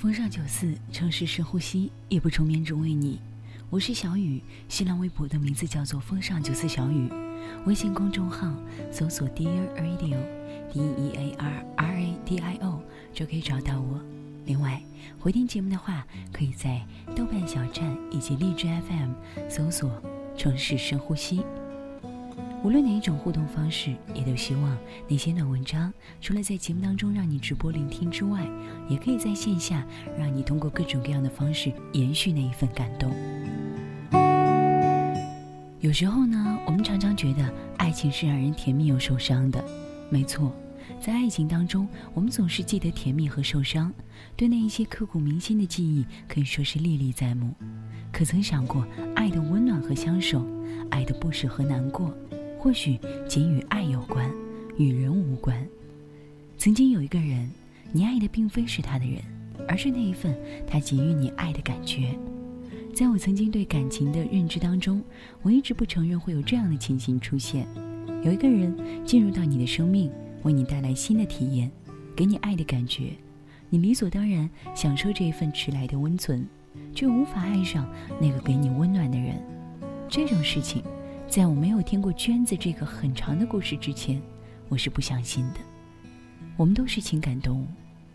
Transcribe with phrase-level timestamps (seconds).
[0.00, 3.20] 风尚九四，城市深呼吸，夜不成眠只为你。
[3.68, 7.06] 我是小雨，新浪微博的名字叫做风尚九四小雨，
[7.66, 8.50] 微信公众号
[8.90, 12.80] 搜索 Dear Radio，D E A R R A D I O
[13.12, 14.00] 就可以找到我。
[14.46, 14.82] 另外，
[15.18, 16.80] 回听节目的话，可以在
[17.14, 19.12] 豆瓣小站以及荔枝 FM
[19.50, 20.02] 搜索
[20.34, 21.44] “城市深呼吸”。
[22.62, 24.76] 无论哪一种互动方式，也都希望
[25.08, 28.46] 那些暖文章，除了在节目当中让你直播聆听之外，
[28.86, 29.82] 也可以在线下
[30.18, 33.10] 让你通过各种各样的方式延续那一份感动。
[35.80, 39.64] 有时候呢，我们常常觉得爱情是让人甜蜜又受伤的，
[40.10, 40.54] 没错。
[41.00, 43.90] 在爱情当中，我们总是记得甜蜜和受伤，
[44.36, 47.54] 对那一些刻骨铭心的记忆可以说是历历在目。
[48.12, 50.46] 可曾想过，爱的温暖和相守，
[50.90, 52.14] 爱的不舍和难过，
[52.60, 54.30] 或许仅与爱有关，
[54.76, 55.66] 与人无关。
[56.58, 57.50] 曾经有一个人，
[57.90, 59.18] 你爱的并非是他的人，
[59.66, 62.14] 而是那一份他给予你爱的感觉。
[62.94, 65.02] 在我曾经对感情的认知当中，
[65.40, 67.66] 我一直不承认会有这样的情形出现：
[68.22, 68.76] 有一个人
[69.06, 70.10] 进入到你的生命。
[70.42, 71.70] 为你带来新的体验，
[72.16, 73.10] 给你爱的感觉，
[73.68, 76.46] 你理所当然享受这一份迟来的温存，
[76.94, 77.86] 却无法爱上
[78.18, 79.36] 那个给你温暖的人。
[80.08, 80.82] 这种事情，
[81.30, 84.20] 在我没有听过娟子这个很长的故事之前，
[84.68, 85.60] 我是不相信的。
[86.56, 87.66] 我们都是情感动物，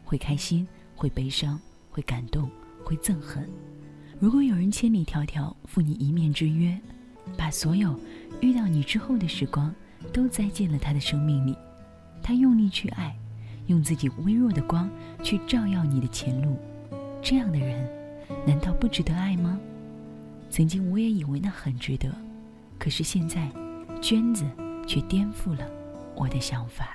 [0.03, 1.57] 会开心，会悲伤，
[1.89, 2.49] 会感动，
[2.83, 3.49] 会憎恨。
[4.19, 6.77] 如果有人千里迢迢赴你一面之约，
[7.37, 7.97] 把所有
[8.41, 9.73] 遇到你之后的时光
[10.11, 11.55] 都栽进了他的生命里。
[12.21, 13.15] 他用力去爱，
[13.67, 14.89] 用自己微弱的光
[15.23, 16.57] 去照耀你的前路，
[17.21, 17.89] 这样的人，
[18.45, 19.57] 难道不值得爱吗？
[20.49, 22.13] 曾经我也以为那很值得，
[22.77, 23.49] 可是现在，
[24.01, 24.45] 娟子
[24.85, 25.69] 却颠覆了
[26.15, 26.94] 我的想法。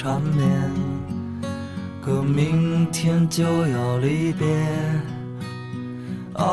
[0.00, 0.48] 缠绵，
[2.00, 4.46] 可明天就要离别。
[6.34, 6.44] 啊，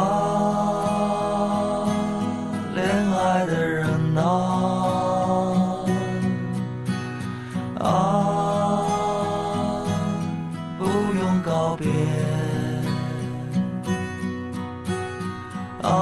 [2.73, 4.23] 恋爱的人啊，
[7.81, 8.81] 啊，
[10.79, 11.87] 不用告别。
[15.83, 15.93] 啊，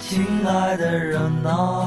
[0.00, 1.83] 亲爱的人啊。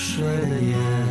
[0.00, 1.09] 睡的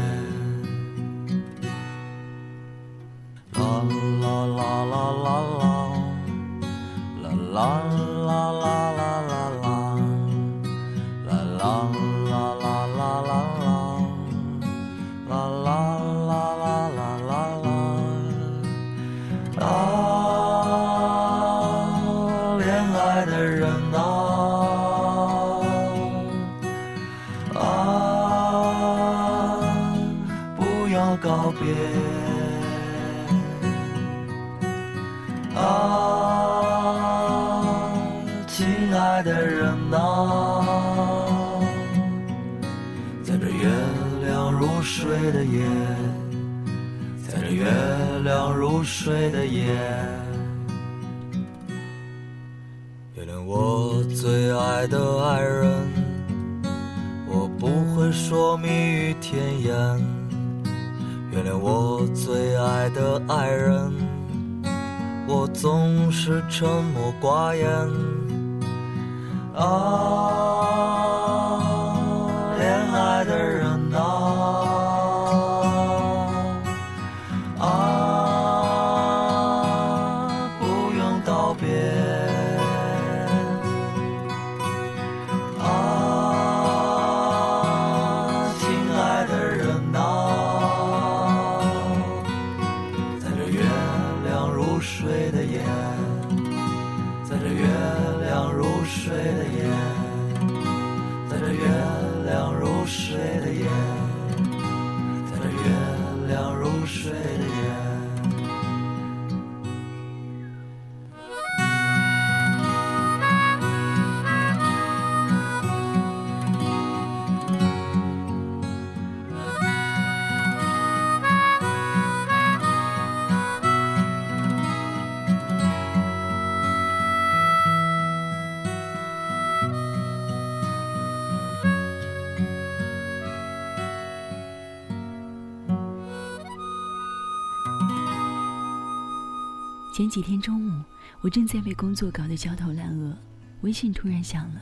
[140.09, 140.83] 前几天中午，
[141.21, 143.15] 我正在被工作搞得焦头烂额，
[143.61, 144.61] 微信突然响了，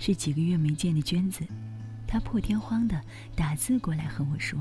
[0.00, 1.44] 是几个月没见的娟子，
[2.08, 3.00] 她破天荒的
[3.36, 4.58] 打字过来和我说：“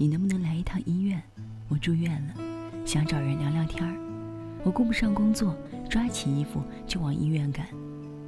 [0.00, 1.22] 你能不能来一趟医院？
[1.68, 2.34] 我住院了，
[2.86, 3.94] 想找人聊聊天儿。”
[4.64, 5.54] 我顾不上工作，
[5.90, 7.66] 抓起衣服就往医院赶，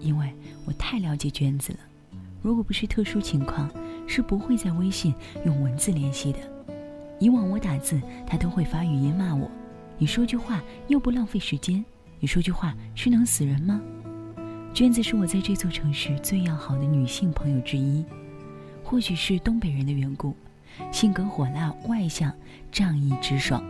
[0.00, 0.30] 因为
[0.66, 1.78] 我太了解娟子了，
[2.42, 3.70] 如果不是特殊情况，
[4.06, 5.14] 是不会在微信
[5.46, 6.40] 用文字联系的。
[7.18, 9.50] 以往我打字，她都会发语音骂我。
[9.98, 11.84] 你说句话又不浪费时间，
[12.18, 13.80] 你说句话是能死人吗？
[14.74, 18.04] 娟子是我在这座城市最要好的女性朋友之一，
[18.82, 20.34] 或许是东北人的缘故，
[20.90, 22.32] 性格火辣、外向、
[22.70, 23.62] 仗义直爽，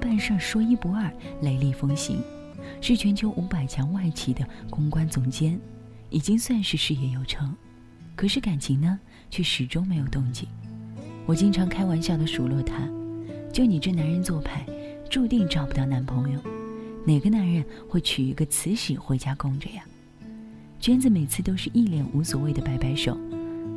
[0.00, 1.10] 办事说一不二、
[1.40, 2.20] 雷厉风行，
[2.80, 5.58] 是全球五百强外企的公关总监，
[6.10, 7.54] 已经算是事业有成。
[8.14, 8.98] 可是感情呢，
[9.30, 10.46] 却始终没有动静。
[11.24, 12.86] 我经常开玩笑的数落他
[13.52, 14.66] ：“就你这男人做派。”
[15.12, 16.40] 注定找不到男朋友，
[17.04, 19.84] 哪个男人会娶一个慈禧回家供着呀？
[20.80, 23.14] 娟子每次都是一脸无所谓的摆摆手，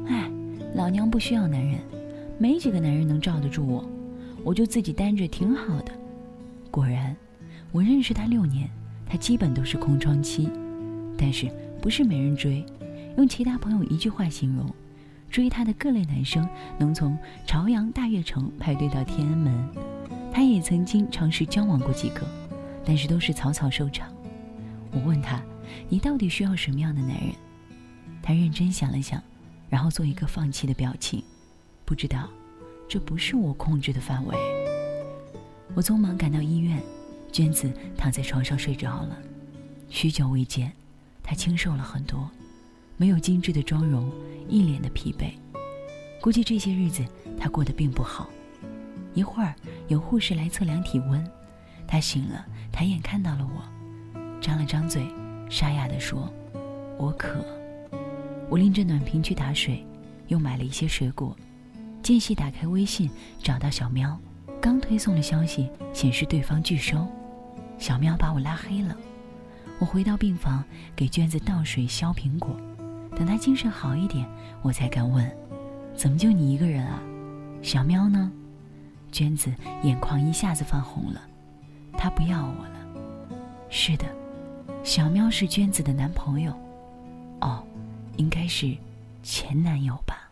[0.08, 0.32] 哎，
[0.76, 1.78] 老娘不需要男人，
[2.40, 3.86] 没几个男人能罩得住我，
[4.46, 5.92] 我就自己单着挺好的。
[6.72, 7.14] 果然，
[7.74, 8.70] 我认识他六年，
[9.06, 10.50] 他基本都是空窗期，
[11.18, 11.52] 但是
[11.82, 12.66] 不是没人追？
[13.18, 14.74] 用其他朋友一句话形容，
[15.30, 16.48] 追他的各类男生
[16.78, 19.70] 能从朝阳大悦城排队到天安门。
[20.36, 22.28] 他也曾经尝试交往过几个，
[22.84, 24.14] 但是都是草草收场。
[24.92, 25.42] 我问他
[25.88, 27.34] ：“你到底需要什么样的男人？”
[28.22, 29.24] 他认真想了想，
[29.70, 31.24] 然后做一个放弃的表情。
[31.86, 32.30] 不知道，
[32.86, 34.36] 这不是我控制的范围。
[35.74, 36.84] 我匆忙赶到医院，
[37.32, 39.18] 娟子躺在床上睡着了。
[39.90, 40.70] 许久未见，
[41.24, 42.30] 她清瘦了很多，
[42.98, 44.12] 没有精致的妆容，
[44.50, 45.32] 一脸的疲惫。
[46.20, 47.06] 估计这些日子
[47.40, 48.30] 她过得并不好。
[49.16, 49.56] 一会儿
[49.88, 51.26] 有护士来测量体温，
[51.88, 53.64] 他醒了，抬眼看到了我，
[54.40, 55.08] 张了张嘴，
[55.50, 56.32] 沙哑地说
[57.00, 57.44] ：“我渴。”
[58.48, 59.84] 我拎着暖瓶去打水，
[60.28, 61.36] 又买了一些水果。
[62.04, 63.10] 间隙打开微信，
[63.42, 64.20] 找到小喵，
[64.62, 67.08] 刚推送的消息，显示对方拒收，
[67.80, 68.96] 小喵把我拉黑了。
[69.80, 70.64] 我回到病房，
[70.96, 72.56] 给娟子倒水削苹果，
[73.16, 74.28] 等她精神好一点，
[74.62, 75.26] 我才敢问
[75.96, 77.02] ：“怎么就你一个人啊？
[77.64, 78.32] 小喵呢？”
[79.16, 79.50] 娟子
[79.82, 81.22] 眼眶一下子泛红了，
[81.98, 83.30] 他不要我了。
[83.70, 84.04] 是的，
[84.84, 86.52] 小喵是娟子的男朋友，
[87.40, 87.64] 哦，
[88.18, 88.76] 应该是
[89.24, 90.30] 前男友吧。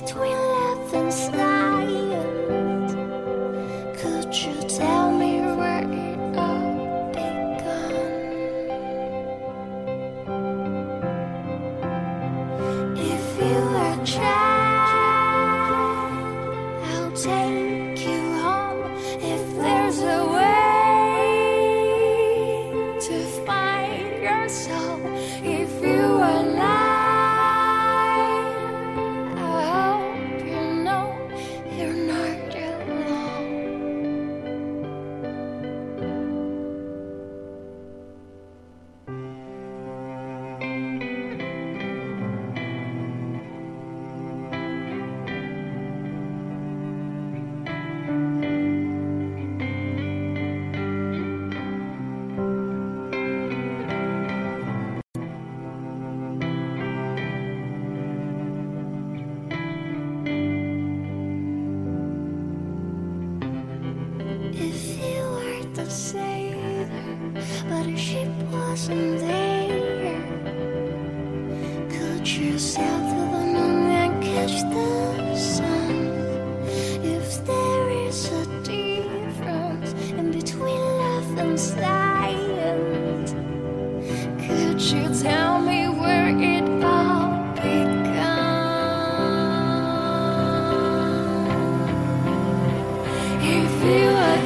[0.00, 0.47] between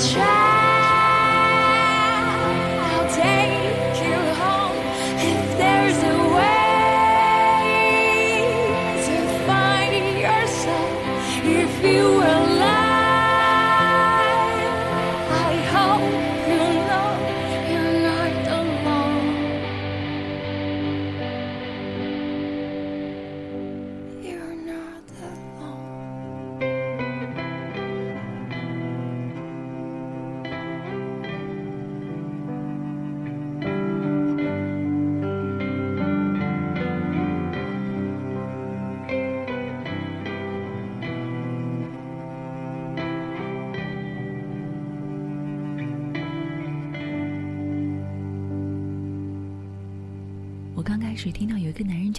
[0.05, 0.42] 我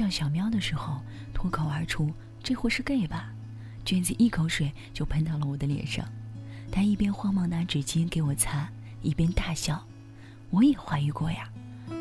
[0.04, 1.00] 叫小喵的时候，
[1.34, 2.12] 脱口而出
[2.44, 3.32] ：“这货是 gay 吧？”
[3.86, 6.06] 娟子一口水就喷到了我的脸上，
[6.70, 8.70] 他一边慌忙拿纸巾给我擦，
[9.02, 9.82] 一边大笑。
[10.50, 11.50] 我也怀疑过呀，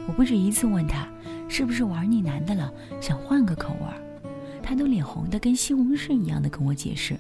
[0.09, 1.07] 我不止一次问他
[1.49, 4.03] 是不是玩腻男的了，想换个口味儿，
[4.65, 7.17] 他都脸红的跟西红柿一样的跟我解释，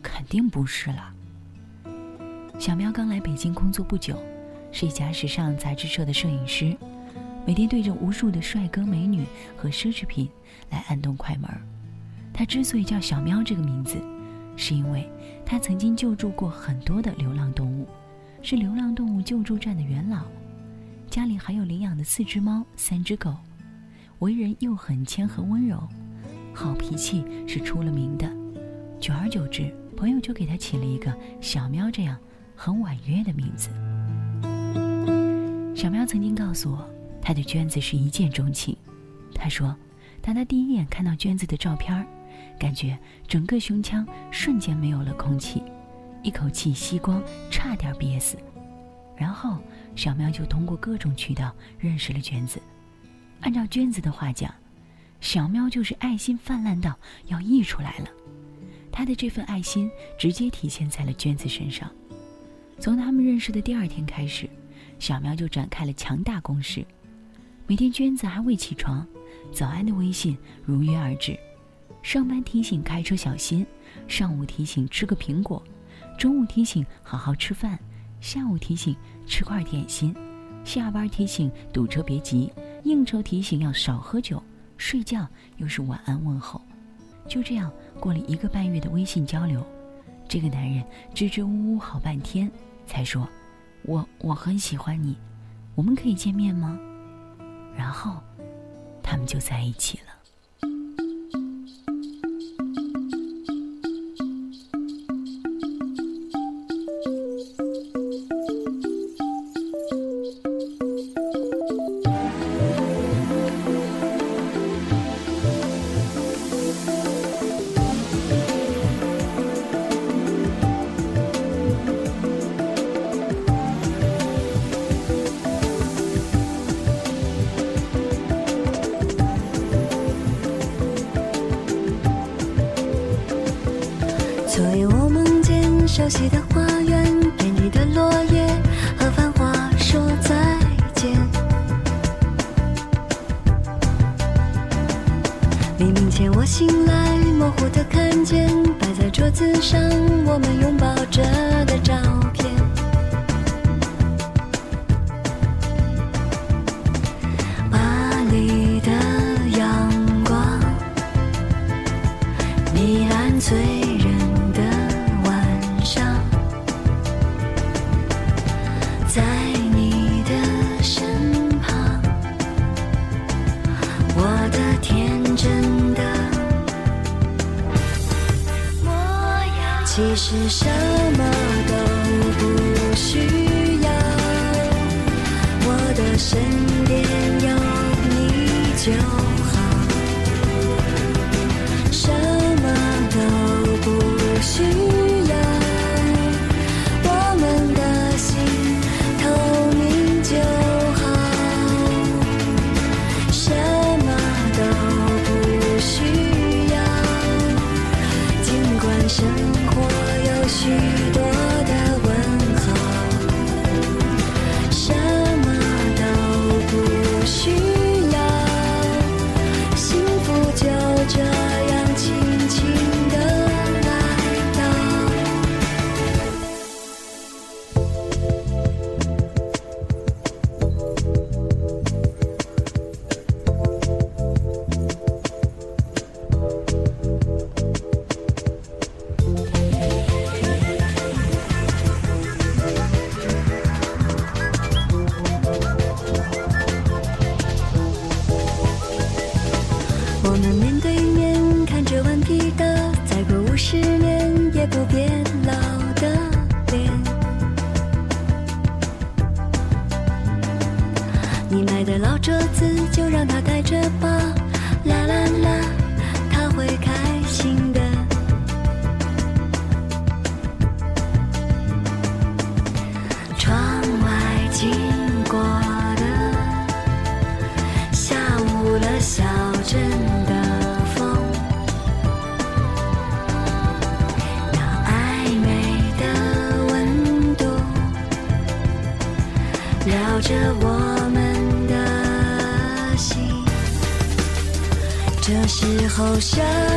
[0.00, 1.12] 肯定不是了。
[2.56, 4.16] 小喵刚来北京工作不久，
[4.70, 6.76] 是一家时尚杂志社的摄影师。
[7.46, 9.24] 每天对着无数的帅哥美女
[9.56, 10.28] 和奢侈品
[10.70, 11.50] 来按动快门
[12.32, 13.96] 他之所以叫小喵这个名字，
[14.56, 15.08] 是因为
[15.44, 17.86] 他曾经救助过很多的流浪动物，
[18.40, 20.22] 是流浪动物救助站的元老，
[21.10, 23.34] 家里还有领养的四只猫、三只狗，
[24.20, 25.82] 为人又很谦和温柔，
[26.54, 28.30] 好脾气是出了名的。
[29.00, 32.16] 久而久之，朋友就给他起了一个小喵这样
[32.54, 33.70] 很婉约的名字。
[35.74, 36.99] 小喵曾经告诉我。
[37.22, 38.76] 他对娟子是一见钟情，
[39.34, 39.76] 他说，
[40.22, 42.06] 当他第一眼看到娟子的照片
[42.58, 42.98] 感觉
[43.28, 45.62] 整个胸腔瞬间没有了空气，
[46.22, 48.36] 一口气吸光，差点憋死。
[49.16, 49.58] 然后
[49.94, 52.60] 小喵就通过各种渠道认识了娟子。
[53.40, 54.52] 按照娟子的话讲，
[55.20, 58.08] 小喵就是爱心泛滥到要溢出来了。
[58.90, 61.90] 他的这份爱心直接体现在了娟子身上。
[62.78, 64.48] 从他们认识的第二天开始，
[64.98, 66.84] 小喵就展开了强大攻势。
[67.70, 69.06] 每天娟子还未起床，
[69.52, 71.38] 早安的微信如约而至。
[72.02, 73.64] 上班提醒开车小心，
[74.08, 75.62] 上午提醒吃个苹果，
[76.18, 77.78] 中午提醒好好吃饭，
[78.20, 80.12] 下午提醒吃块点心，
[80.64, 84.42] 下班提醒堵车别急，应酬提醒要少喝酒，
[84.76, 85.24] 睡觉
[85.58, 86.60] 又是晚安问候。
[87.28, 89.64] 就这样过了一个半月的微信交流，
[90.28, 90.82] 这个男人
[91.14, 92.50] 支支吾吾好半天，
[92.84, 93.28] 才说
[93.86, 95.16] ：“我我很喜欢你，
[95.76, 96.76] 我们可以见面吗？”
[97.76, 98.20] 然后，
[99.02, 100.09] 他们就在一起了。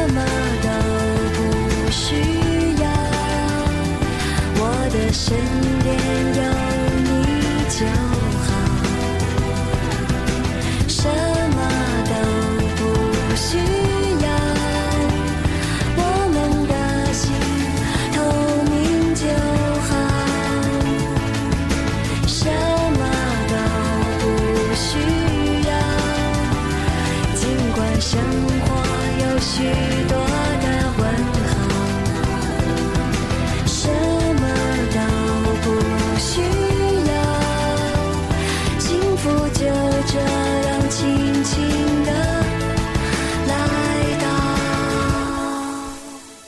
[0.06, 0.22] 什么
[0.62, 0.68] 都
[1.34, 2.14] 不需
[2.82, 2.86] 要。
[4.60, 4.62] 我
[4.92, 5.38] 的身
[5.82, 5.88] 边
[6.40, 6.42] 有
[7.08, 7.10] 你
[7.70, 7.80] 就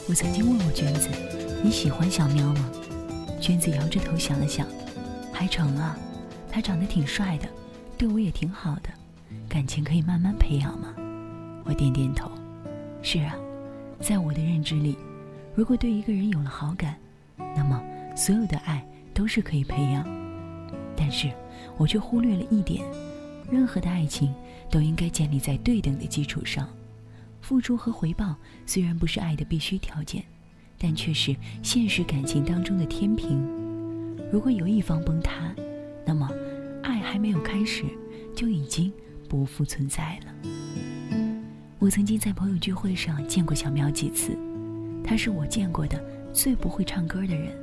[0.08, 1.08] 我曾经问过娟子
[1.62, 2.70] ：“你喜欢小喵吗？”
[3.38, 4.66] 娟子摇着头想了想，
[5.30, 5.94] 还成啊，
[6.50, 7.46] 他长得挺帅的，
[7.98, 8.88] 对我也挺好的，
[9.46, 10.88] 感情可以慢慢培养嘛。
[11.64, 12.30] 我点点头，
[13.08, 13.36] 是啊，
[14.00, 14.98] 在我的认知里，
[15.54, 16.96] 如果对一个人有了好感，
[17.54, 17.80] 那么
[18.16, 20.04] 所有的爱都是可以培养。
[20.96, 21.30] 但是
[21.78, 22.84] 我却忽略了一点，
[23.48, 24.34] 任何的爱情
[24.68, 26.68] 都应该建立在对等的基础上。
[27.40, 28.34] 付出和回报
[28.66, 30.24] 虽然不是爱的必须条件，
[30.76, 33.40] 但却是现实感情当中的天平。
[34.32, 35.54] 如果有一方崩塌，
[36.04, 36.28] 那么
[36.82, 37.84] 爱还没有开始，
[38.34, 38.92] 就已经
[39.28, 40.50] 不复存在了。
[41.78, 44.34] 我曾经在朋友聚会上见过小苗几次，
[45.04, 47.54] 他是我见过的最不会唱歌的人，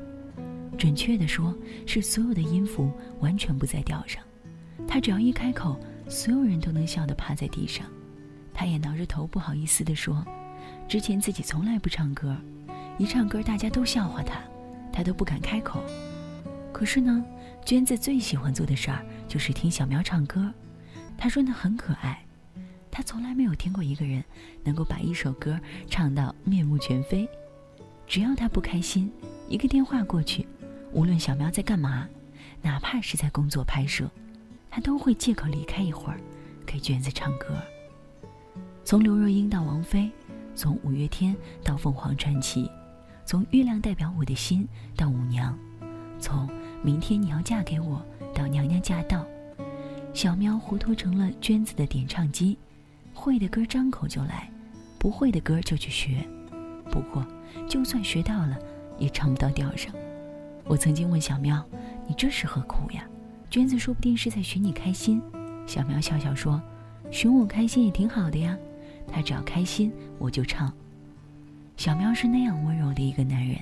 [0.77, 1.53] 准确的说
[1.87, 4.23] 是所有的音符完全不在调上。
[4.87, 7.87] 他只要一开口，所有人都能笑得趴在地上。
[8.53, 10.23] 他也挠着头不好意思地说，
[10.87, 12.37] 之前自己从来不唱歌，
[12.99, 14.39] 一唱歌大家都笑话他，
[14.91, 15.83] 他都不敢开口。
[16.71, 17.25] 可是呢，
[17.65, 20.53] 娟子最喜欢做的事儿就是听小苗唱歌，
[21.17, 22.23] 她说那很可爱。
[22.93, 24.23] 他从来没有听过一个人
[24.63, 27.27] 能够把一首歌唱到面目全非。
[28.05, 29.11] 只要他不开心，
[29.49, 30.45] 一个电话过去，
[30.91, 32.07] 无论小喵在干嘛，
[32.61, 34.07] 哪怕是在工作拍摄，
[34.69, 36.19] 他都会借口离开一会儿，
[36.67, 37.57] 给娟子唱歌。
[38.85, 40.11] 从刘若英到王菲，
[40.53, 42.69] 从五月天到凤凰传奇，
[43.25, 45.57] 从月亮代表我的心到舞娘，
[46.19, 46.47] 从
[46.83, 49.25] 明天你要嫁给我到娘娘驾到，
[50.13, 52.55] 小喵糊涂成了娟子的点唱机，
[53.13, 54.49] 会的歌张口就来，
[54.97, 56.25] 不会的歌就去学。
[56.91, 57.25] 不过，
[57.67, 58.57] 就算学到了，
[58.97, 59.93] 也唱不到调上。
[60.65, 61.63] 我曾经问小喵
[62.07, 63.05] ：“你这是何苦呀？”
[63.49, 65.21] 娟子说不定是在寻你开心。
[65.65, 66.61] 小喵笑笑说
[67.11, 68.57] ：“寻我开心也挺好的呀。”
[69.11, 70.73] 他只要开心，我就唱。
[71.77, 73.57] 小喵是那样温柔的一个男人，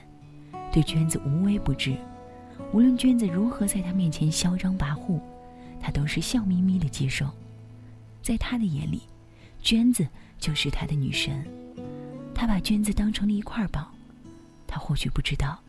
[0.72, 1.96] 对娟子无微不至。
[2.72, 5.20] 无论娟子如何在他面前嚣张跋扈，
[5.80, 7.28] 他都是笑眯眯的接受。
[8.22, 9.02] 在他的眼里，
[9.62, 11.46] 娟子就是他的女神。
[12.34, 13.92] 他把娟子当成了一块宝。
[14.68, 15.62] 他或许不知道，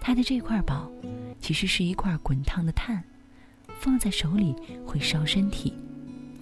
[0.00, 0.90] 他的这块宝，
[1.40, 3.02] 其实是一块滚烫的炭，
[3.78, 5.72] 放在手里会烧身体，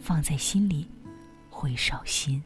[0.02, 0.86] 放在心里
[1.50, 2.42] 会烧心。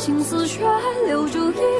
[0.00, 0.64] 青丝，却
[1.06, 1.79] 留住一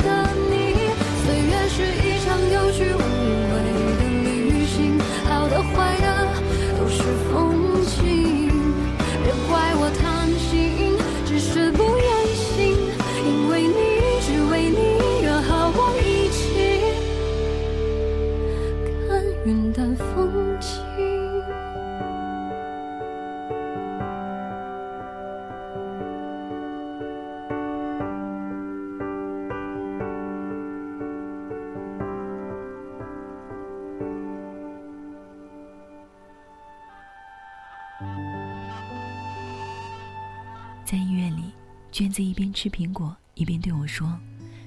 [42.81, 44.19] 苹果一边对我说：“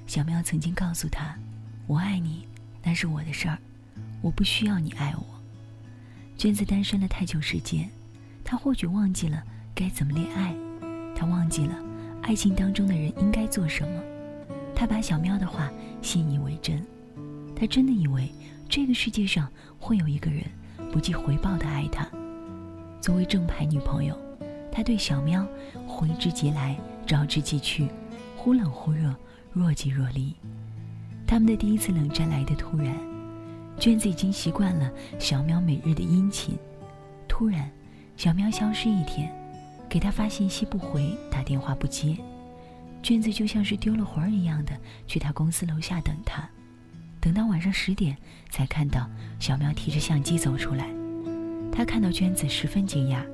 [0.06, 1.36] 小喵曾经告诉他，
[1.88, 2.46] 我爱你，
[2.80, 3.58] 那是我的事儿，
[4.22, 5.26] 我不需要你爱我。”
[6.38, 7.90] 娟子单身了太久时间，
[8.44, 9.42] 她或许忘记了
[9.74, 10.54] 该怎么恋爱，
[11.12, 11.74] 她忘记了
[12.22, 14.00] 爱情当中的人应该做什么。
[14.76, 15.68] 她把小喵的话
[16.00, 16.86] 信以为真，
[17.56, 18.32] 她真的以为
[18.68, 20.44] 这个世界上会有一个人
[20.92, 22.08] 不计回报的爱她。
[23.00, 24.16] 作为正牌女朋友，
[24.70, 25.44] 她对小喵
[25.84, 27.88] 挥之即来，招之即去，
[28.44, 29.10] 忽冷忽热，
[29.54, 30.36] 若即若离。
[31.26, 32.94] 他们的第一次冷战来得突然，
[33.80, 36.54] 娟子已经习惯了小喵每日的殷勤。
[37.26, 37.70] 突然，
[38.18, 39.34] 小喵消失一天，
[39.88, 42.18] 给他发信息不回，打电话不接。
[43.02, 44.72] 娟子就像是丢了魂儿一样的
[45.06, 46.46] 去他公司楼下等他，
[47.22, 48.14] 等到晚上十点
[48.50, 49.08] 才看到
[49.40, 50.90] 小喵提着相机走出来。
[51.72, 53.24] 他看到娟子十分惊讶：“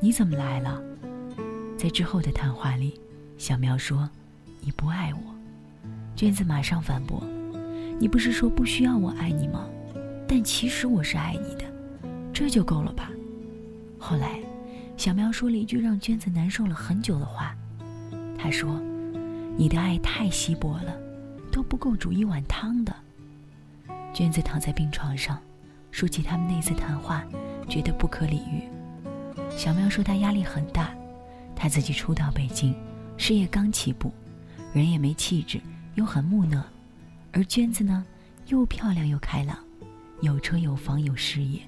[0.00, 0.82] 你怎么来了？”
[1.78, 3.00] 在之后的谈话里，
[3.38, 4.06] 小喵说
[4.64, 5.34] ：“你不爱我。”
[6.16, 7.22] 娟子马上反驳
[8.00, 9.66] ：“你不是说不需要我爱你吗？
[10.26, 11.64] 但其实我是爱你的，
[12.32, 13.10] 这就够了吧？”
[13.98, 14.38] 后来，
[14.96, 17.54] 小喵说了一句让娟子难受了很久的话，
[18.38, 18.80] 他说
[19.56, 20.96] ：“你的爱太稀薄了，
[21.50, 22.94] 都不够煮一碗汤的。”
[24.14, 25.38] 娟子躺在病床上，
[25.90, 27.24] 说起他们那次谈话，
[27.68, 28.62] 觉得不可理喻。
[29.50, 30.94] 小喵说他压力很大，
[31.56, 32.74] 他自己初到北京，
[33.16, 34.12] 事业刚起步，
[34.74, 35.60] 人也没气质，
[35.94, 36.60] 又很木讷，
[37.32, 38.04] 而娟子呢，
[38.48, 39.56] 又漂亮又开朗，
[40.20, 41.60] 有车有房有事业。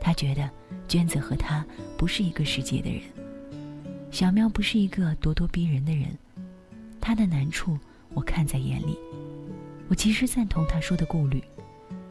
[0.00, 0.50] 他觉得
[0.88, 1.64] 娟子和他
[1.96, 3.00] 不是一个世界的人。
[4.10, 6.08] 小喵不是一个咄咄逼人的人，
[7.00, 7.78] 他的难处
[8.12, 8.98] 我看在眼里。
[9.86, 11.40] 我其实赞同他说的顾虑，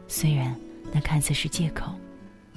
[0.06, 0.58] 虽然
[0.90, 1.94] 那看似是借口，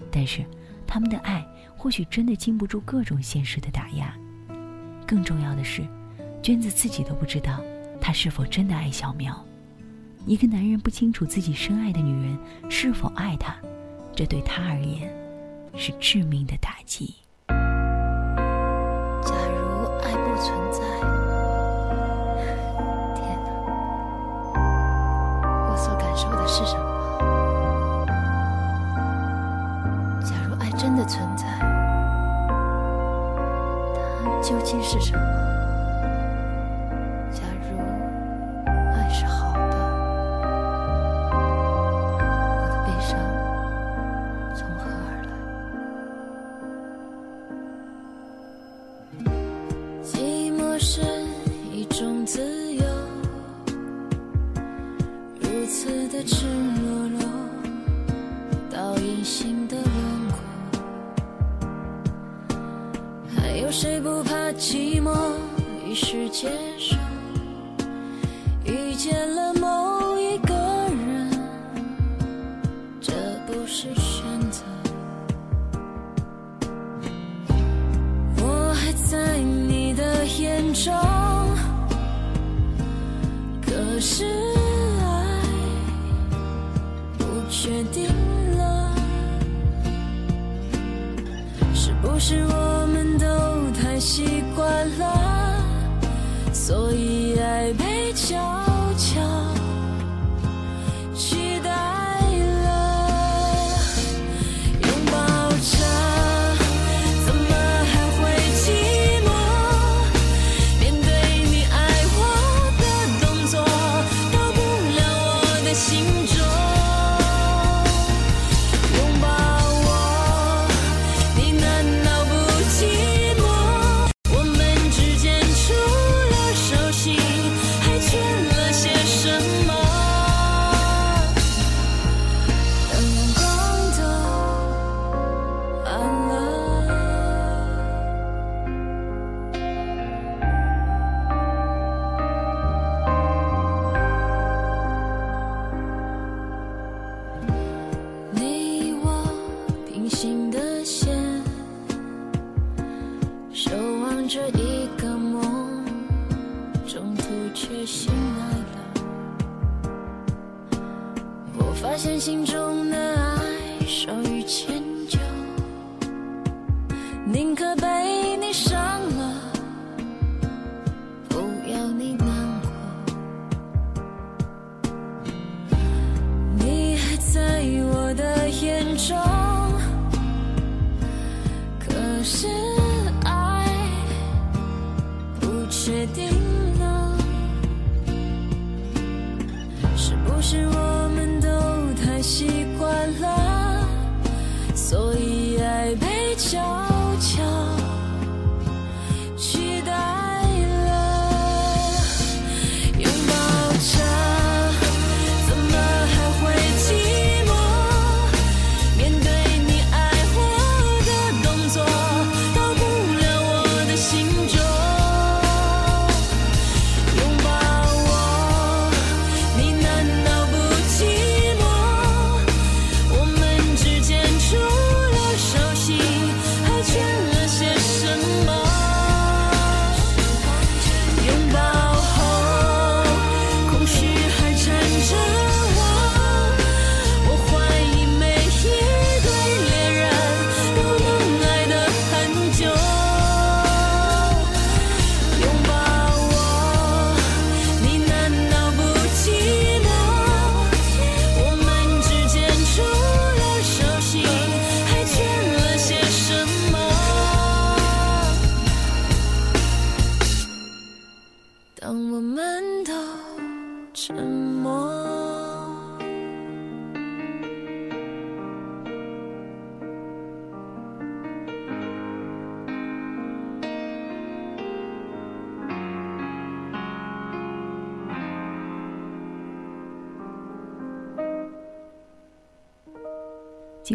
[0.10, 0.46] 但是
[0.88, 4.16] 他们的爱或许真的经不住各种现实的打压。
[5.06, 5.86] 更重要的是，
[6.42, 7.62] 娟子自己都不知道
[8.00, 9.46] 他是否真的爱小苗。
[10.26, 12.38] 一个男人不清楚自己深爱的女人
[12.70, 13.56] 是否爱他，
[14.16, 15.12] 这对他而言
[15.76, 17.14] 是致命的打击。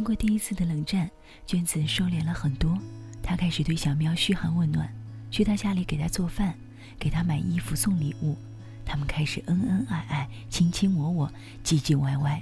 [0.07, 1.11] 过第一次的冷战，
[1.49, 2.79] 娟子收敛了很多。
[3.25, 4.88] 她开始对小喵嘘寒问暖，
[5.33, 6.55] 去他家里给他做饭，
[6.97, 8.37] 给他买衣服送礼物。
[8.85, 11.33] 他们开始恩恩爱爱，卿卿我我，
[11.64, 12.40] 唧唧歪歪，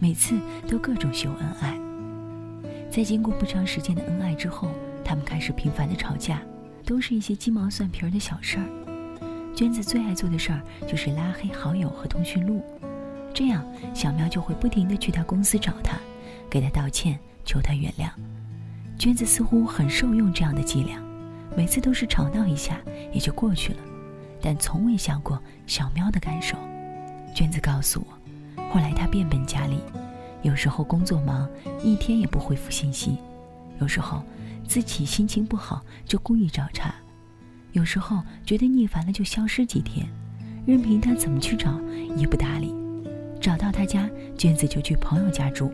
[0.00, 0.36] 每次
[0.68, 1.78] 都各种秀恩爱。
[2.90, 4.72] 在经过不长时间的恩爱之后，
[5.04, 6.42] 他们开始频繁的吵架，
[6.84, 9.54] 都是一些鸡毛蒜皮的小事儿。
[9.54, 12.64] 娟子最爱做的事儿就是拉黑好友和通讯录，
[13.32, 15.96] 这样小喵就会不停的去他公司找他，
[16.50, 18.08] 给他道歉，求他原谅。
[18.98, 21.02] 娟子似乎很受用这样的伎俩，
[21.56, 22.80] 每次都是吵闹一下
[23.12, 23.80] 也就过去了，
[24.40, 26.56] 但从未想过小喵的感受。
[27.34, 29.80] 娟子告诉我，后来他变本加厉，
[30.42, 31.48] 有时候工作忙，
[31.82, 33.16] 一天也不回复信息；
[33.80, 34.22] 有时候
[34.68, 36.94] 自己心情不好就故意找茬。
[37.72, 40.06] 有时候觉得腻烦了就消失几天，
[40.64, 41.80] 任凭他怎么去找
[42.16, 42.72] 也不搭理。
[43.40, 45.72] 找到他家，娟子就去朋友家住。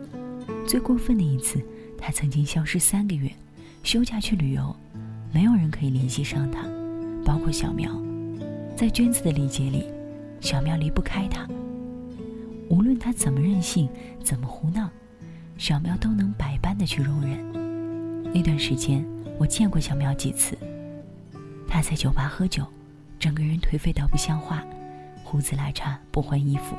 [0.65, 1.61] 最过分的一次，
[1.97, 3.29] 他曾经消失三个月，
[3.83, 4.75] 休假去旅游，
[5.33, 6.63] 没有人可以联系上他，
[7.25, 7.91] 包括小苗。
[8.75, 9.85] 在娟子的理解里，
[10.39, 11.47] 小苗离不开他。
[12.69, 13.89] 无论他怎么任性，
[14.23, 14.89] 怎么胡闹，
[15.57, 17.37] 小苗都能百般的去容忍。
[18.33, 19.05] 那段时间，
[19.37, 20.57] 我见过小苗几次。
[21.67, 22.65] 他在酒吧喝酒，
[23.19, 24.63] 整个人颓废到不像话，
[25.23, 26.75] 胡子拉碴，不换衣服，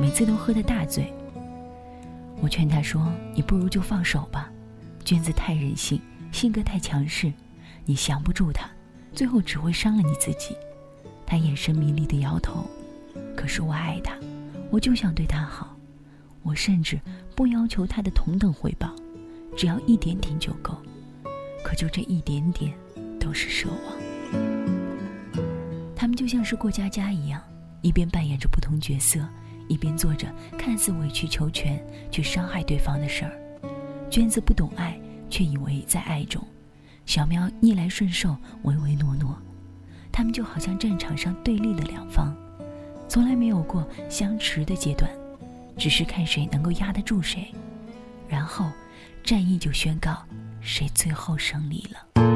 [0.00, 1.12] 每次都喝得大醉。
[2.44, 4.52] 我劝他说：“你不如就放手吧，
[5.02, 5.98] 娟子太任性，
[6.30, 7.32] 性格太强势，
[7.86, 8.68] 你降不住他，
[9.14, 10.54] 最后只会伤了你自己。”
[11.24, 12.68] 他眼神迷离的摇头。
[13.34, 14.14] 可是我爱他，
[14.70, 15.74] 我就想对他好，
[16.42, 17.00] 我甚至
[17.34, 18.94] 不要求他的同等回报，
[19.56, 20.76] 只要一点点就够。
[21.64, 22.74] 可就这一点点，
[23.18, 24.40] 都是奢望。
[25.96, 27.40] 他们就像是过家家一样，
[27.80, 29.26] 一边扮演着不同角色，
[29.68, 30.26] 一边做着
[30.58, 33.32] 看似委曲求全却伤害对方的事儿。
[34.10, 34.98] 娟子不懂爱，
[35.28, 36.42] 却以为在爱中；
[37.06, 39.36] 小喵逆来顺受，唯唯诺诺。
[40.12, 42.36] 他们就好像战场上对立的两方，
[43.08, 45.10] 从来没有过相持的阶段，
[45.76, 47.52] 只是看谁能够压得住谁，
[48.28, 48.70] 然后
[49.24, 50.22] 战役就宣告
[50.60, 52.33] 谁最后胜利了。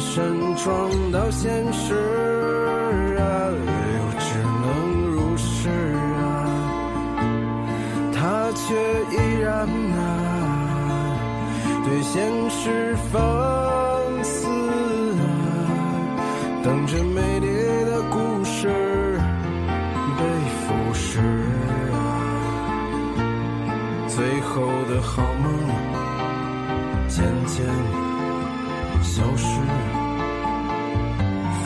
[0.00, 1.94] 身撞到现实
[3.18, 4.66] 啊，又只能
[5.10, 5.68] 如是
[6.18, 6.20] 啊，
[8.12, 8.74] 他却
[9.10, 9.98] 依然啊，
[11.84, 12.16] 对现
[12.50, 13.18] 实放
[14.22, 14.46] 肆
[15.18, 15.22] 啊，
[16.62, 17.46] 等着美丽
[17.84, 18.68] 的故事
[20.16, 20.22] 被
[20.64, 21.18] 腐蚀
[21.92, 21.96] 啊。
[24.08, 25.22] 最后的好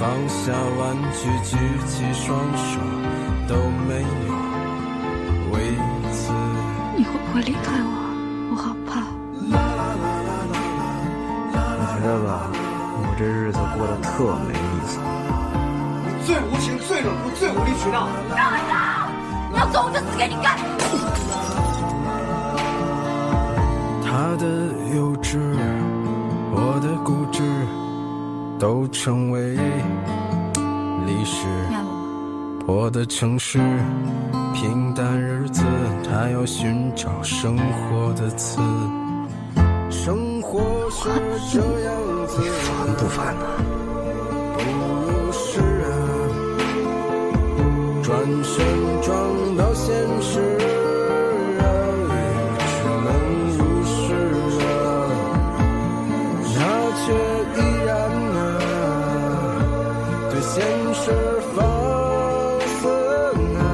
[0.03, 0.51] 放下
[0.81, 2.81] 玩具，举起双手
[3.47, 3.55] 都
[3.87, 4.35] 没有
[5.53, 5.55] 为
[6.11, 6.33] 此。
[6.97, 7.89] 你会不会离开我？
[8.51, 8.91] 我好怕。
[9.39, 9.47] 你
[11.87, 14.99] 觉得吧，我这日子过得特没意思。
[16.27, 18.09] 最无情、最冷酷、最无理取闹。
[18.37, 19.07] 让开他！
[19.53, 20.59] 你要走，我就死给你看！
[24.05, 24.45] 他的
[24.97, 25.39] 幼稚，
[26.51, 27.41] 我的固执，
[28.63, 29.57] 都成为
[31.05, 31.49] 历史。
[32.65, 33.59] 我的城市，
[34.55, 35.65] 平淡日子，
[36.09, 38.61] 他要寻找生活的刺。
[39.91, 40.61] 生活
[40.93, 41.09] 是
[41.53, 41.93] 这样
[42.29, 43.45] 子，你烦不烦呢？
[44.57, 44.61] 不
[45.11, 45.91] 如是啊，
[48.01, 48.65] 转身
[60.55, 61.11] 现实
[61.57, 61.65] 放
[62.67, 62.87] 肆
[63.57, 63.65] 啊，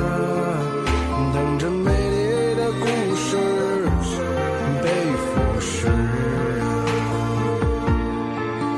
[1.34, 3.36] 等着美丽的故事
[4.80, 4.86] 被
[5.18, 5.26] 腐
[5.58, 5.88] 蚀。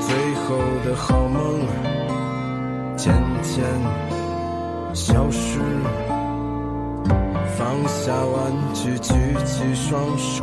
[0.01, 0.09] 最
[0.47, 0.49] 后
[0.83, 1.39] 的好梦
[2.97, 3.63] 渐渐
[4.95, 5.61] 消失，
[7.59, 9.13] 放下玩具，举
[9.45, 10.43] 起双手。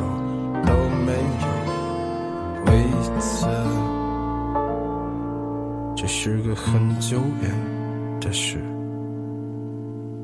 [6.30, 8.58] 是个很久远的事，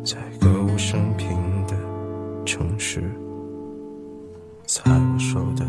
[0.04, 1.78] 在歌舞升平的
[2.46, 3.10] 城市，
[4.66, 5.66] 在我手的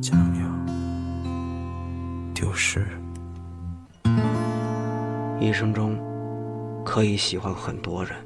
[0.00, 2.86] 将要丢失。
[5.40, 5.98] 一生中
[6.84, 8.24] 可以喜欢很多人，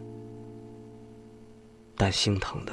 [1.96, 2.72] 但心疼的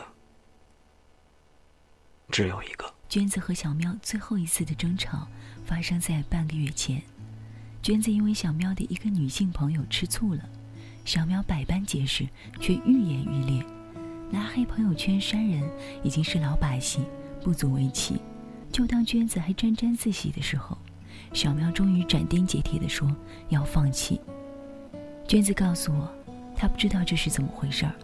[2.30, 2.86] 只有一个。
[3.08, 5.26] 娟子和小喵最后一次的争吵
[5.64, 7.02] 发生在半个月前。
[7.82, 10.42] 娟子因为小喵的一个女性朋友吃醋了，
[11.06, 12.28] 小喵百般解释，
[12.60, 13.66] 却愈演愈烈。
[14.32, 15.64] 拉黑朋友圈删人
[16.04, 17.00] 已经是老把戏，
[17.42, 18.18] 不足为奇。
[18.72, 20.78] 就当娟子还沾沾自喜的时候，
[21.34, 23.10] 小喵终于斩钉截铁地说
[23.48, 24.20] 要放弃。
[25.28, 26.08] 娟子告诉我，
[26.56, 27.96] 她不知道这是怎么回事儿，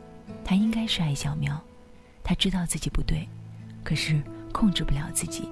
[0.44, 1.62] 她应该是爱小喵，
[2.24, 3.28] 她知道自己不对，
[3.84, 4.20] 可是
[4.52, 5.50] 控制不了自己。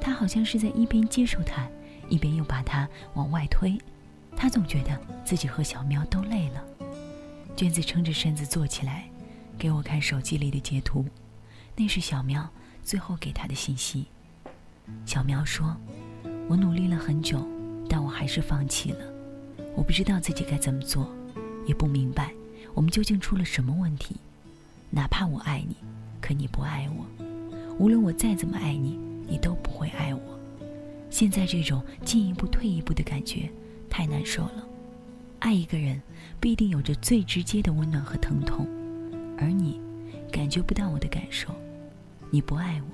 [0.00, 1.66] 她好像是在一边接受他。
[2.08, 3.78] 一边又把他往外推，
[4.36, 6.64] 他总觉得自己和小喵都累了。
[7.56, 9.08] 娟子撑着身子坐起来，
[9.58, 11.04] 给我看手机里的截图，
[11.74, 12.48] 那是小喵
[12.82, 14.06] 最后给他的信息。
[15.04, 15.76] 小喵说
[16.48, 17.44] ：“我努力了很久，
[17.88, 19.00] 但我还是放弃了。
[19.74, 21.10] 我不知道自己该怎么做，
[21.66, 22.32] 也不明白
[22.74, 24.16] 我们究竟出了什么问题。
[24.90, 25.74] 哪怕我爱你，
[26.20, 27.24] 可你不爱我；
[27.78, 30.20] 无论我再怎么爱你，你都不会爱我。”
[31.10, 33.50] 现在这种进一步退一步的感觉
[33.88, 34.66] 太难受了。
[35.38, 36.00] 爱一个人
[36.40, 38.66] 必定有着最直接的温暖和疼痛，
[39.38, 39.80] 而你
[40.32, 41.54] 感觉不到我的感受。
[42.30, 42.88] 你不爱我，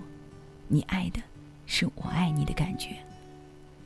[0.68, 1.20] 你爱的
[1.66, 2.96] 是我爱你的感觉。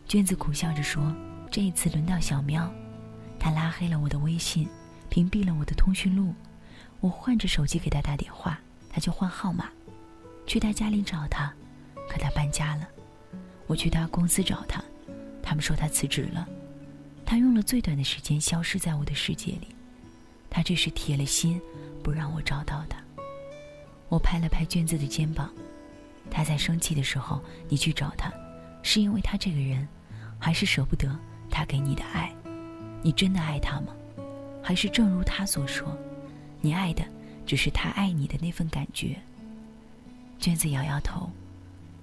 [0.08, 1.14] 娟子苦笑着说
[1.50, 2.68] ：“这一次轮到小喵，
[3.38, 4.68] 他拉黑了我的微信，
[5.08, 6.34] 屏蔽了我的通讯录。
[7.00, 8.58] 我换着手机给他打电话，
[8.88, 9.68] 他就换号码，
[10.46, 11.52] 去他家里找他，
[12.08, 12.88] 可他搬家了。”
[13.66, 14.82] 我去他公司找他，
[15.42, 16.46] 他们说他辞职了。
[17.24, 19.68] 他用了最短的时间消失在我的世界里。
[20.48, 21.60] 他这是铁了心
[22.02, 22.98] 不让我找到他。
[24.08, 25.52] 我拍了拍娟子的肩膀。
[26.30, 28.32] 他在生气的时候，你去找他，
[28.82, 29.86] 是因为他这个人，
[30.38, 31.18] 还是舍不得
[31.50, 32.32] 他给你的爱？
[33.02, 33.88] 你真的爱他吗？
[34.62, 35.96] 还是正如他所说，
[36.60, 37.04] 你爱的
[37.44, 39.16] 只是他爱你的那份感觉？
[40.38, 41.30] 娟子摇摇头，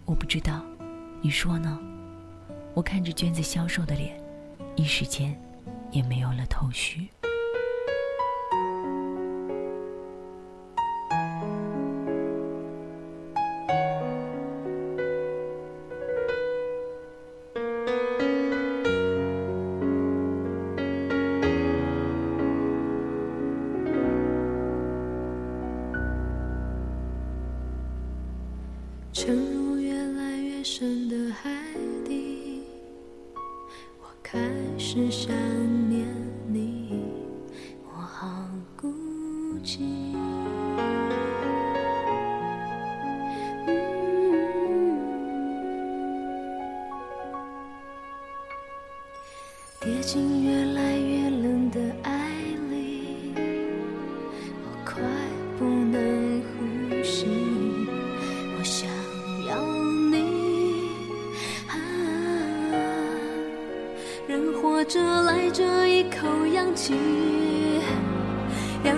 [0.06, 0.64] 我不知道。
[1.26, 1.80] 你说呢？
[2.74, 4.22] 我看着娟子消瘦的脸，
[4.76, 5.34] 一时间
[5.90, 7.08] 也没有了头绪。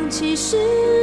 [0.10, 0.95] 其实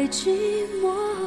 [0.00, 0.30] 太寂
[0.80, 1.19] 寞。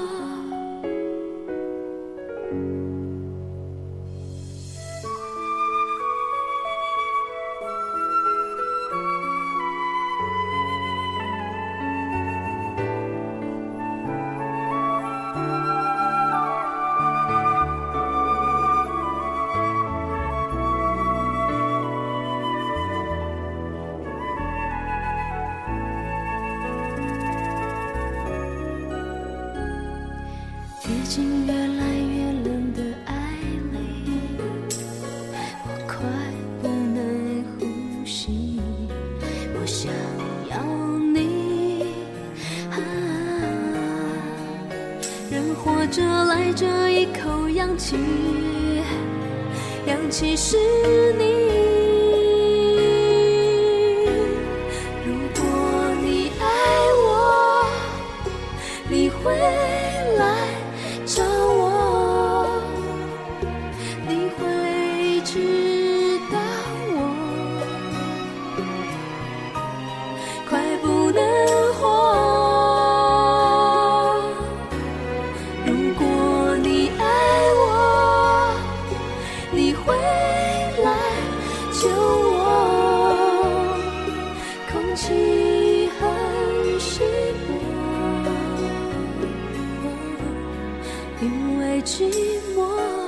[91.85, 93.02] 寂寞。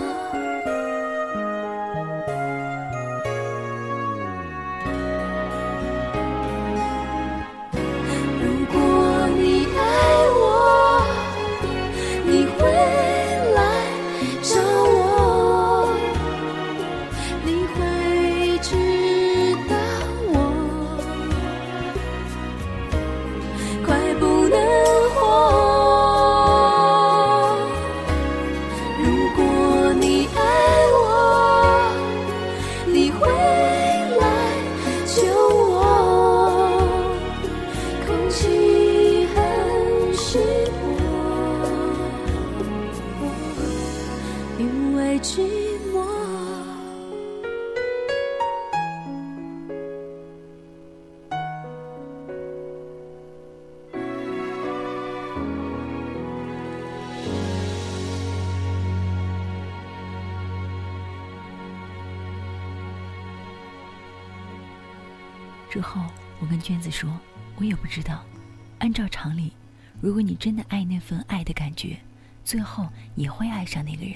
[70.38, 71.98] 真的爱那份爱的感觉，
[72.44, 74.16] 最后也会爱上那个人。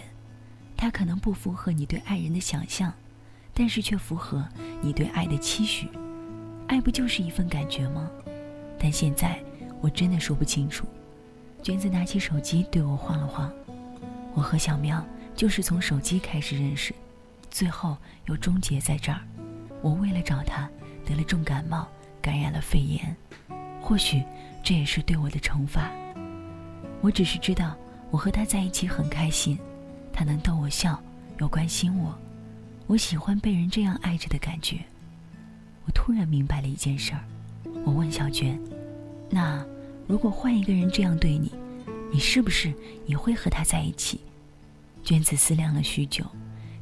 [0.78, 2.94] 他可能不符合你对爱人的想象，
[3.54, 4.48] 但是却符合
[4.82, 5.90] 你对爱的期许。
[6.68, 8.10] 爱不就是一份感觉吗？
[8.80, 9.42] 但现在
[9.82, 10.88] 我真的说不清楚。
[11.62, 13.52] 娟子拿起手机对我晃了晃。
[14.34, 15.06] 我和小喵
[15.36, 16.94] 就是从手机开始认识，
[17.52, 17.98] 最后
[18.28, 19.20] 又终结在这儿。
[19.82, 20.70] 我为了找他，
[21.06, 21.86] 得了重感冒，
[22.22, 23.14] 感染了肺炎。
[23.90, 24.24] 或许
[24.64, 25.90] 这也是对我的惩罚。
[27.02, 27.76] 我只是知道，
[28.12, 29.58] 我和他在一起很开心，
[30.14, 31.02] 他能逗我笑，
[31.40, 32.16] 又关心我。
[32.86, 34.78] 我喜欢被人这样爱着的感觉。
[35.88, 37.24] 我突然明白了一件事儿，
[37.84, 38.60] 我问小娟
[39.28, 39.66] ：“那
[40.06, 41.52] 如果换一个人这样对你，
[42.12, 42.72] 你是不是
[43.08, 44.22] 也会和他在一起？”
[45.04, 46.24] 娟子思量了许久，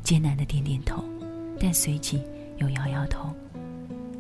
[0.04, 1.02] 艰难的点点头，
[1.58, 2.22] 但随即
[2.58, 3.34] 又摇摇头。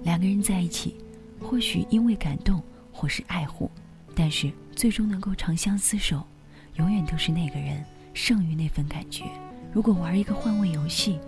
[0.04, 0.96] 两个人在一起，
[1.42, 2.64] 或许因为感动
[2.98, 3.70] 或是爱护，
[4.16, 6.26] 但是最终能够长相厮守，
[6.78, 7.86] 永远都是那个人
[8.16, 9.24] 胜于那份感觉。
[9.72, 11.20] 如果玩一个换位游戏，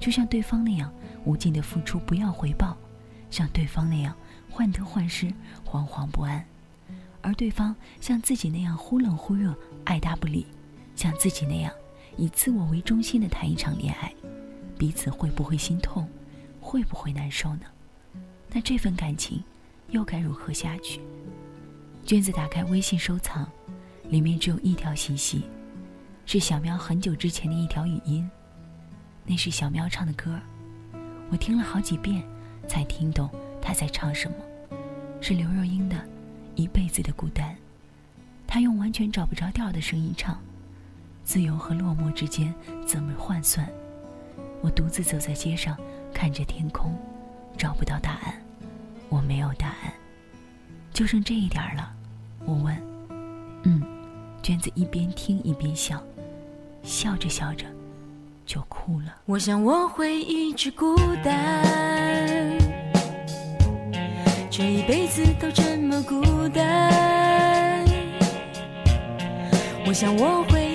[0.00, 0.90] 就像对方那样
[1.26, 2.74] 无尽的付出不要回报，
[3.30, 4.16] 像对方那样
[4.48, 5.26] 患得患失
[5.66, 6.42] 惶惶不安，
[7.20, 9.54] 而对方像自己那样忽冷忽热
[9.84, 10.46] 爱答不理，
[10.96, 11.70] 像自己那样
[12.16, 14.10] 以自我为中心的谈一场恋爱，
[14.78, 16.08] 彼此会不会心痛，
[16.58, 17.66] 会不会难受呢？
[18.50, 19.44] 那这份感情
[19.90, 21.00] 又该如何下去？
[22.04, 23.46] 娟子打开微信收藏，
[24.08, 25.42] 里面只有一条信息，
[26.24, 28.28] 是小喵很久之前的一条语音。
[29.24, 30.38] 那是小喵唱的歌，
[31.30, 32.22] 我听了好几遍
[32.66, 33.28] 才听懂
[33.60, 34.36] 她在唱什么，
[35.20, 35.96] 是刘若英的
[36.54, 37.50] 《一辈子的孤单》。
[38.46, 40.38] 她用完全找不着调的声音唱
[41.24, 42.54] ：“自由和落寞之间
[42.86, 43.68] 怎么换算？
[44.62, 45.76] 我独自走在街上，
[46.12, 46.96] 看着天空。”
[47.58, 48.37] 找不到答案，
[49.08, 49.92] 我没有答案，
[50.92, 51.92] 就剩这一点了。
[52.44, 52.76] 我问
[53.64, 53.82] ：“嗯。”
[54.40, 56.02] 娟子一边听一边笑，
[56.82, 57.66] 笑着笑着
[58.46, 59.14] 就哭了。
[59.26, 62.56] 我想我会一直孤单，
[64.48, 67.84] 这一辈子都这么孤单。
[69.86, 70.67] 我想我会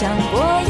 [0.00, 0.69] 想过